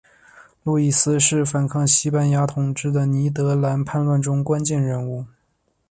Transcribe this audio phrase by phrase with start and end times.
[0.63, 5.25] 路易斯是反抗西班牙统治的尼德兰叛乱中关键人物。